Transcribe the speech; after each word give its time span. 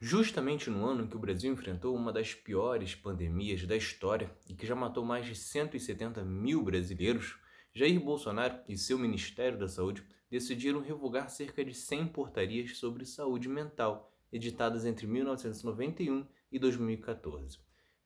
Justamente 0.00 0.70
no 0.70 0.86
ano 0.86 1.04
em 1.04 1.06
que 1.08 1.16
o 1.16 1.18
Brasil 1.18 1.52
enfrentou 1.52 1.94
uma 1.96 2.12
das 2.12 2.32
piores 2.32 2.94
pandemias 2.94 3.64
da 3.66 3.76
história 3.76 4.30
e 4.48 4.54
que 4.54 4.64
já 4.64 4.76
matou 4.76 5.04
mais 5.04 5.26
de 5.26 5.34
170 5.34 6.24
mil 6.24 6.62
brasileiros, 6.62 7.36
Jair 7.74 8.00
Bolsonaro 8.00 8.60
e 8.68 8.76
seu 8.76 8.96
Ministério 8.96 9.58
da 9.58 9.66
Saúde 9.66 10.04
decidiram 10.30 10.80
revogar 10.80 11.28
cerca 11.28 11.64
de 11.64 11.74
100 11.74 12.08
portarias 12.08 12.78
sobre 12.78 13.04
saúde 13.04 13.48
mental, 13.48 14.12
editadas 14.32 14.84
entre 14.84 15.06
1991 15.06 16.24
e 16.52 16.58
2014. 16.60 17.58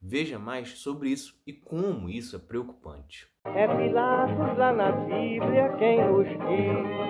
Veja 0.00 0.38
mais 0.38 0.78
sobre 0.78 1.10
isso 1.10 1.42
e 1.46 1.52
como 1.52 2.08
isso 2.08 2.36
é 2.36 2.38
preocupante. 2.38 3.28
É 3.44 3.66
Pilatos 3.66 4.56
lá 4.56 4.72
na 4.72 4.92
Bíblia 4.92 5.76
quem 5.78 5.98
nos 6.06 6.28
diz, 6.28 7.00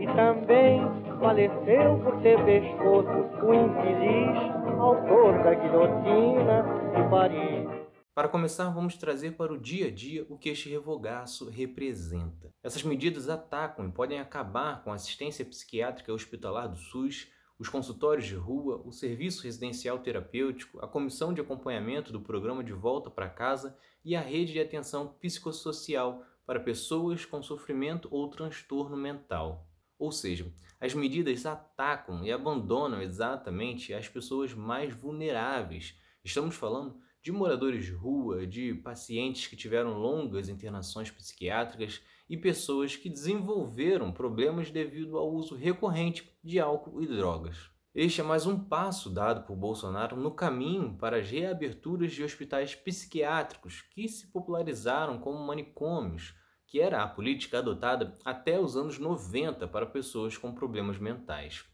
e 0.00 0.06
também 0.14 0.97
faleceu 1.18 1.98
por 2.02 2.20
ter 2.22 2.42
pescoço 2.44 3.10
o 3.44 3.54
infeliz 3.54 4.58
autor 4.78 5.42
da 5.42 5.54
guilhotina 5.54 6.62
de 6.94 7.10
Paris. 7.10 7.88
Para 8.14 8.28
começar, 8.28 8.70
vamos 8.70 8.96
trazer 8.96 9.32
para 9.32 9.52
o 9.52 9.58
dia 9.58 9.88
a 9.88 9.90
dia 9.90 10.26
o 10.28 10.38
que 10.38 10.48
este 10.48 10.68
revogaço 10.68 11.48
representa. 11.50 12.50
Essas 12.62 12.82
medidas 12.82 13.28
atacam 13.28 13.88
e 13.88 13.92
podem 13.92 14.20
acabar 14.20 14.82
com 14.82 14.90
a 14.90 14.94
assistência 14.94 15.44
psiquiátrica 15.44 16.12
hospitalar 16.12 16.68
do 16.68 16.76
SUS, 16.76 17.28
os 17.58 17.68
consultórios 17.68 18.26
de 18.26 18.34
rua, 18.34 18.80
o 18.84 18.92
serviço 18.92 19.42
residencial 19.42 19.98
terapêutico, 19.98 20.78
a 20.80 20.86
comissão 20.86 21.34
de 21.34 21.40
acompanhamento 21.40 22.12
do 22.12 22.20
programa 22.20 22.62
de 22.62 22.72
volta 22.72 23.10
para 23.10 23.28
casa 23.28 23.76
e 24.04 24.14
a 24.14 24.20
rede 24.20 24.52
de 24.52 24.60
atenção 24.60 25.08
psicossocial 25.20 26.22
para 26.46 26.60
pessoas 26.60 27.24
com 27.24 27.42
sofrimento 27.42 28.08
ou 28.10 28.28
transtorno 28.28 28.96
mental. 28.96 29.66
Ou 29.98 30.12
seja, 30.12 30.52
as 30.80 30.94
medidas 30.94 31.44
atacam 31.44 32.24
e 32.24 32.30
abandonam 32.30 33.02
exatamente 33.02 33.92
as 33.92 34.08
pessoas 34.08 34.54
mais 34.54 34.94
vulneráveis. 34.94 35.94
Estamos 36.22 36.54
falando 36.54 37.00
de 37.20 37.32
moradores 37.32 37.84
de 37.84 37.92
rua, 37.92 38.46
de 38.46 38.74
pacientes 38.74 39.46
que 39.48 39.56
tiveram 39.56 39.98
longas 39.98 40.48
internações 40.48 41.10
psiquiátricas 41.10 42.00
e 42.30 42.36
pessoas 42.36 42.94
que 42.94 43.08
desenvolveram 43.08 44.12
problemas 44.12 44.70
devido 44.70 45.18
ao 45.18 45.32
uso 45.32 45.56
recorrente 45.56 46.30
de 46.44 46.60
álcool 46.60 47.02
e 47.02 47.06
drogas. 47.06 47.70
Este 47.94 48.20
é 48.20 48.24
mais 48.24 48.46
um 48.46 48.56
passo 48.56 49.10
dado 49.10 49.44
por 49.44 49.56
Bolsonaro 49.56 50.16
no 50.16 50.30
caminho 50.30 50.96
para 50.96 51.16
as 51.16 51.28
reaberturas 51.28 52.12
de 52.12 52.22
hospitais 52.22 52.74
psiquiátricos 52.74 53.82
que 53.90 54.08
se 54.08 54.28
popularizaram 54.28 55.18
como 55.18 55.44
manicômios, 55.44 56.34
que 56.68 56.80
era 56.80 57.02
a 57.02 57.08
política 57.08 57.58
adotada 57.58 58.14
até 58.22 58.60
os 58.60 58.76
anos 58.76 58.98
90 58.98 59.66
para 59.68 59.86
pessoas 59.86 60.36
com 60.36 60.54
problemas 60.54 60.98
mentais. 60.98 61.64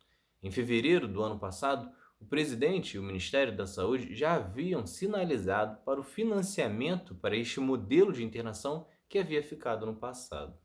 Em 0.40 0.50
fevereiro 0.52 1.08
do 1.08 1.20
ano 1.20 1.38
passado, 1.38 1.90
o 2.20 2.24
presidente 2.24 2.94
e 2.94 2.98
o 2.98 3.02
Ministério 3.02 3.54
da 3.56 3.66
Saúde 3.66 4.14
já 4.14 4.34
haviam 4.34 4.86
sinalizado 4.86 5.82
para 5.84 6.00
o 6.00 6.04
financiamento 6.04 7.14
para 7.16 7.36
este 7.36 7.58
modelo 7.58 8.12
de 8.12 8.22
internação 8.22 8.86
que 9.08 9.18
havia 9.18 9.42
ficado 9.42 9.84
no 9.84 9.96
passado. 9.96 10.56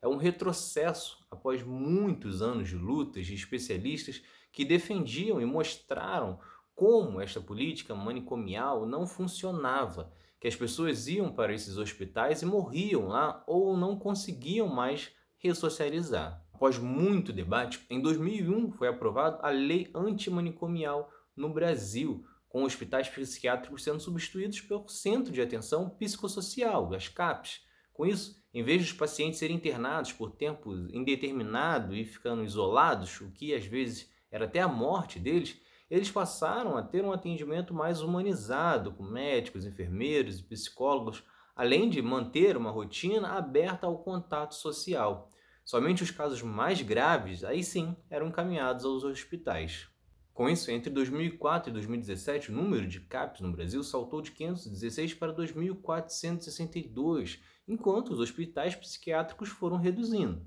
É 0.00 0.08
um 0.08 0.16
retrocesso 0.16 1.18
após 1.30 1.62
muitos 1.62 2.40
anos 2.40 2.70
de 2.70 2.76
lutas 2.76 3.26
de 3.26 3.34
especialistas 3.34 4.22
que 4.50 4.64
defendiam 4.64 5.38
e 5.38 5.44
mostraram 5.44 6.40
como 6.74 7.20
esta 7.20 7.42
política 7.42 7.94
manicomial 7.94 8.86
não 8.86 9.06
funcionava 9.06 10.10
que 10.40 10.48
as 10.48 10.56
pessoas 10.56 11.06
iam 11.06 11.30
para 11.30 11.52
esses 11.52 11.76
hospitais 11.76 12.40
e 12.40 12.46
morriam 12.46 13.08
lá 13.08 13.44
ou 13.46 13.76
não 13.76 13.98
conseguiam 13.98 14.66
mais 14.66 15.12
ressocializar. 15.36 16.42
Após 16.52 16.78
muito 16.78 17.32
debate, 17.32 17.84
em 17.90 18.00
2001 18.00 18.72
foi 18.72 18.88
aprovada 18.88 19.38
a 19.42 19.50
Lei 19.50 19.90
Antimanicomial 19.94 21.10
no 21.36 21.52
Brasil, 21.52 22.24
com 22.48 22.64
hospitais 22.64 23.08
psiquiátricos 23.08 23.84
sendo 23.84 24.00
substituídos 24.00 24.60
pelo 24.62 24.88
Centro 24.88 25.32
de 25.32 25.40
Atenção 25.40 25.90
Psicossocial, 25.90 26.92
as 26.94 27.08
CAPs. 27.08 27.60
Com 27.92 28.06
isso, 28.06 28.42
em 28.52 28.62
vez 28.62 28.82
dos 28.82 28.92
pacientes 28.92 29.38
serem 29.38 29.56
internados 29.56 30.12
por 30.12 30.32
tempo 30.32 30.74
indeterminado 30.90 31.94
e 31.94 32.04
ficando 32.04 32.44
isolados, 32.44 33.20
o 33.20 33.30
que 33.30 33.54
às 33.54 33.64
vezes 33.64 34.10
era 34.30 34.46
até 34.46 34.60
a 34.60 34.68
morte 34.68 35.18
deles, 35.18 35.60
eles 35.90 36.10
passaram 36.10 36.76
a 36.76 36.82
ter 36.82 37.04
um 37.04 37.12
atendimento 37.12 37.74
mais 37.74 38.00
humanizado, 38.00 38.92
com 38.92 39.02
médicos, 39.02 39.66
enfermeiros 39.66 40.38
e 40.38 40.44
psicólogos, 40.44 41.24
além 41.56 41.90
de 41.90 42.00
manter 42.00 42.56
uma 42.56 42.70
rotina 42.70 43.30
aberta 43.30 43.86
ao 43.86 43.98
contato 43.98 44.54
social. 44.54 45.28
Somente 45.64 46.02
os 46.02 46.10
casos 46.10 46.42
mais 46.42 46.80
graves, 46.80 47.44
aí 47.44 47.64
sim, 47.64 47.96
eram 48.08 48.28
encaminhados 48.28 48.84
aos 48.84 49.02
hospitais. 49.02 49.88
Com 50.32 50.48
isso, 50.48 50.70
entre 50.70 50.90
2004 50.90 51.70
e 51.70 51.72
2017, 51.72 52.50
o 52.50 52.54
número 52.54 52.86
de 52.86 53.00
CAPs 53.00 53.40
no 53.40 53.52
Brasil 53.52 53.82
saltou 53.82 54.22
de 54.22 54.30
516 54.30 55.14
para 55.14 55.34
2.462, 55.34 57.40
enquanto 57.68 58.10
os 58.10 58.20
hospitais 58.20 58.74
psiquiátricos 58.74 59.50
foram 59.50 59.76
reduzindo. 59.76 60.42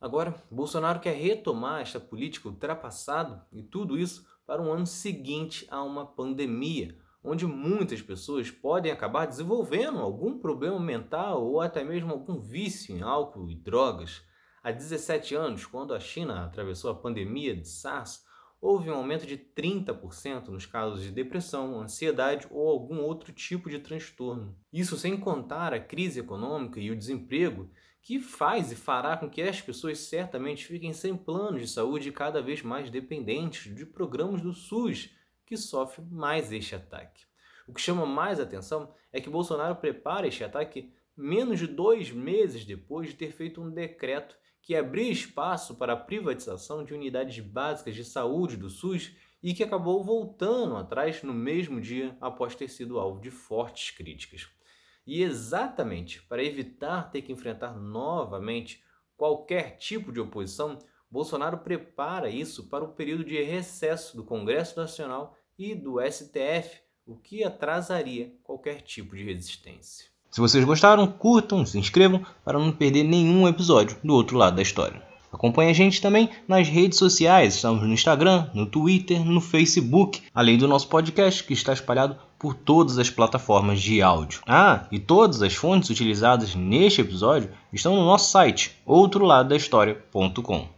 Agora, 0.00 0.34
Bolsonaro 0.50 1.00
quer 1.00 1.14
retomar 1.14 1.82
esta 1.82 2.00
política 2.00 2.48
ultrapassada 2.48 3.46
e 3.52 3.62
tudo 3.62 3.98
isso 3.98 4.26
para 4.46 4.62
um 4.62 4.72
ano 4.72 4.86
seguinte 4.86 5.66
a 5.68 5.82
uma 5.82 6.06
pandemia, 6.06 6.96
onde 7.22 7.44
muitas 7.44 8.00
pessoas 8.00 8.50
podem 8.50 8.92
acabar 8.92 9.26
desenvolvendo 9.26 9.98
algum 9.98 10.38
problema 10.38 10.78
mental 10.78 11.44
ou 11.44 11.60
até 11.60 11.82
mesmo 11.82 12.12
algum 12.12 12.38
vício 12.38 12.96
em 12.96 13.02
álcool 13.02 13.50
e 13.50 13.56
drogas. 13.56 14.22
Há 14.62 14.70
17 14.70 15.34
anos, 15.34 15.66
quando 15.66 15.92
a 15.92 16.00
China 16.00 16.44
atravessou 16.44 16.90
a 16.90 16.94
pandemia 16.94 17.56
de 17.56 17.68
SARS, 17.68 18.24
houve 18.60 18.90
um 18.90 18.94
aumento 18.94 19.26
de 19.26 19.36
30% 19.36 20.48
nos 20.48 20.66
casos 20.66 21.02
de 21.02 21.10
depressão, 21.10 21.80
ansiedade 21.80 22.46
ou 22.50 22.68
algum 22.68 23.00
outro 23.00 23.32
tipo 23.32 23.68
de 23.68 23.80
transtorno. 23.80 24.56
Isso 24.72 24.96
sem 24.96 25.16
contar 25.16 25.74
a 25.74 25.80
crise 25.80 26.20
econômica 26.20 26.80
e 26.80 26.90
o 26.90 26.96
desemprego, 26.96 27.70
que 28.06 28.20
faz 28.20 28.70
e 28.70 28.76
fará 28.76 29.16
com 29.16 29.28
que 29.28 29.42
as 29.42 29.60
pessoas 29.60 29.98
certamente 29.98 30.64
fiquem 30.64 30.92
sem 30.92 31.16
planos 31.16 31.60
de 31.60 31.66
saúde 31.66 32.12
cada 32.12 32.40
vez 32.40 32.62
mais 32.62 32.88
dependentes 32.88 33.74
de 33.74 33.84
programas 33.84 34.40
do 34.40 34.52
SUS, 34.52 35.10
que 35.44 35.56
sofre 35.56 36.04
mais 36.08 36.52
este 36.52 36.76
ataque. 36.76 37.26
O 37.66 37.74
que 37.74 37.80
chama 37.80 38.06
mais 38.06 38.38
atenção 38.38 38.94
é 39.12 39.20
que 39.20 39.28
Bolsonaro 39.28 39.74
prepara 39.74 40.28
este 40.28 40.44
ataque 40.44 40.92
menos 41.16 41.58
de 41.58 41.66
dois 41.66 42.12
meses 42.12 42.64
depois 42.64 43.08
de 43.08 43.16
ter 43.16 43.32
feito 43.32 43.60
um 43.60 43.72
decreto 43.72 44.36
que 44.62 44.76
abria 44.76 45.10
espaço 45.10 45.74
para 45.74 45.94
a 45.94 45.96
privatização 45.96 46.84
de 46.84 46.94
unidades 46.94 47.40
básicas 47.40 47.96
de 47.96 48.04
saúde 48.04 48.56
do 48.56 48.70
SUS 48.70 49.16
e 49.42 49.52
que 49.52 49.64
acabou 49.64 50.04
voltando 50.04 50.76
atrás 50.76 51.24
no 51.24 51.34
mesmo 51.34 51.80
dia 51.80 52.16
após 52.20 52.54
ter 52.54 52.68
sido 52.68 53.00
alvo 53.00 53.20
de 53.20 53.32
fortes 53.32 53.90
críticas. 53.90 54.48
E 55.06 55.22
exatamente 55.22 56.20
para 56.22 56.42
evitar 56.42 57.10
ter 57.10 57.22
que 57.22 57.32
enfrentar 57.32 57.72
novamente 57.74 58.82
qualquer 59.16 59.76
tipo 59.76 60.12
de 60.12 60.20
oposição, 60.20 60.78
Bolsonaro 61.10 61.58
prepara 61.58 62.28
isso 62.28 62.64
para 62.68 62.84
o 62.84 62.88
período 62.88 63.24
de 63.24 63.40
recesso 63.42 64.16
do 64.16 64.24
Congresso 64.24 64.76
Nacional 64.78 65.36
e 65.58 65.74
do 65.74 65.98
STF, 66.00 66.80
o 67.06 67.16
que 67.16 67.44
atrasaria 67.44 68.32
qualquer 68.42 68.82
tipo 68.82 69.14
de 69.14 69.22
resistência. 69.22 70.06
Se 70.30 70.40
vocês 70.40 70.64
gostaram, 70.64 71.06
curtam, 71.06 71.64
se 71.64 71.78
inscrevam 71.78 72.26
para 72.44 72.58
não 72.58 72.72
perder 72.72 73.04
nenhum 73.04 73.46
episódio 73.46 73.96
do 74.02 74.12
outro 74.12 74.36
lado 74.36 74.56
da 74.56 74.62
história. 74.62 75.00
Acompanhe 75.32 75.70
a 75.70 75.74
gente 75.74 76.00
também 76.00 76.30
nas 76.48 76.68
redes 76.68 76.98
sociais, 76.98 77.54
estamos 77.54 77.82
no 77.82 77.92
Instagram, 77.92 78.50
no 78.54 78.66
Twitter, 78.66 79.24
no 79.24 79.40
Facebook, 79.40 80.22
além 80.34 80.58
do 80.58 80.68
nosso 80.68 80.88
podcast 80.88 81.44
que 81.44 81.52
está 81.52 81.72
espalhado 81.72 82.18
por 82.38 82.54
todas 82.54 82.98
as 82.98 83.10
plataformas 83.10 83.80
de 83.80 84.02
áudio. 84.02 84.40
Ah, 84.46 84.86
e 84.90 84.98
todas 84.98 85.42
as 85.42 85.54
fontes 85.54 85.90
utilizadas 85.90 86.54
neste 86.54 87.00
episódio 87.00 87.50
estão 87.72 87.96
no 87.96 88.04
nosso 88.04 88.30
site, 88.30 88.76
outroladodahistoria.com. 88.84 90.75